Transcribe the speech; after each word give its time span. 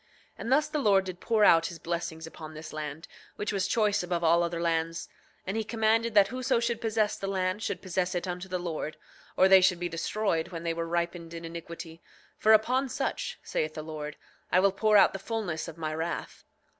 9:20 0.01 0.07
And 0.39 0.51
thus 0.51 0.67
the 0.67 0.79
Lord 0.79 1.03
did 1.05 1.19
pour 1.19 1.43
out 1.45 1.67
his 1.67 1.77
blessings 1.77 2.25
upon 2.25 2.55
this 2.55 2.73
land, 2.73 3.07
which 3.35 3.53
was 3.53 3.67
choice 3.67 4.01
above 4.01 4.23
all 4.23 4.41
other 4.41 4.59
lands; 4.59 5.07
and 5.45 5.55
he 5.55 5.63
commanded 5.63 6.15
that 6.15 6.29
whoso 6.29 6.59
should 6.59 6.81
possess 6.81 7.15
the 7.15 7.27
land 7.27 7.61
should 7.61 7.83
possess 7.83 8.15
it 8.15 8.27
unto 8.27 8.47
the 8.49 8.57
Lord, 8.57 8.97
or 9.37 9.47
they 9.47 9.61
should 9.61 9.79
be 9.79 9.87
destroyed 9.87 10.47
when 10.47 10.63
they 10.63 10.73
were 10.73 10.87
ripened 10.87 11.35
in 11.35 11.45
iniquity; 11.45 12.01
for 12.39 12.51
upon 12.51 12.89
such, 12.89 13.37
saith 13.43 13.75
the 13.75 13.83
Lord: 13.83 14.17
I 14.51 14.59
will 14.59 14.71
pour 14.71 14.97
out 14.97 15.13
the 15.13 15.19
fulness 15.19 15.67
of 15.67 15.77
my 15.77 15.93
wrath. 15.93 16.45